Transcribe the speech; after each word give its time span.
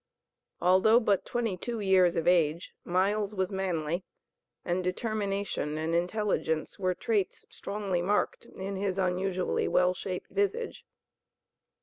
Although 0.59 0.99
but 0.99 1.25
twenty 1.27 1.55
two 1.57 1.79
years 1.79 2.15
of 2.15 2.27
age, 2.27 2.73
Miles 2.83 3.35
was 3.35 3.51
manly, 3.51 4.03
and 4.65 4.83
determination 4.83 5.77
and 5.77 5.93
intelligence 5.93 6.79
were 6.79 6.95
traits 6.95 7.45
strongly 7.51 8.01
marked 8.01 8.45
in 8.45 8.77
his 8.77 8.97
unusually 8.97 9.67
well 9.67 9.93
shaped 9.93 10.31
visage. 10.31 10.87